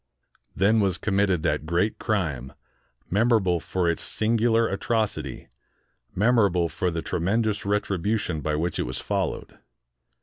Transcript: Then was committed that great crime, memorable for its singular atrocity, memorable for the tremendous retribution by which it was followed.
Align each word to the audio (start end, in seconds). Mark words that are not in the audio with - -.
Then 0.55 0.79
was 0.79 0.97
committed 0.97 1.43
that 1.43 1.67
great 1.67 1.99
crime, 1.99 2.53
memorable 3.11 3.59
for 3.59 3.87
its 3.87 4.01
singular 4.01 4.67
atrocity, 4.67 5.49
memorable 6.15 6.69
for 6.69 6.89
the 6.89 7.03
tremendous 7.03 7.67
retribution 7.67 8.41
by 8.41 8.55
which 8.55 8.79
it 8.79 8.87
was 8.87 8.97
followed. 8.97 9.59